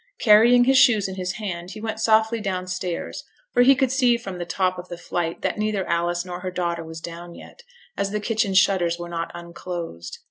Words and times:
Carrying 0.17 0.63
his 0.63 0.79
shoes 0.79 1.07
in 1.07 1.13
his 1.13 1.33
hand, 1.33 1.69
he 1.69 1.79
went 1.79 1.99
softly 1.99 2.41
downstairs 2.41 3.23
for 3.53 3.61
he 3.61 3.75
could 3.75 3.91
see 3.91 4.17
from 4.17 4.39
the 4.39 4.47
top 4.47 4.79
of 4.79 4.89
the 4.89 4.97
flight 4.97 5.43
that 5.43 5.59
neither 5.59 5.87
Alice 5.87 6.25
nor 6.25 6.39
her 6.39 6.49
daughter 6.49 6.83
was 6.83 6.99
down 6.99 7.35
yet, 7.35 7.61
as 7.95 8.09
the 8.09 8.19
kitchen 8.19 8.55
shutters 8.55 8.97
were 8.97 9.07
not 9.09 9.29
unclosed. 9.35 10.17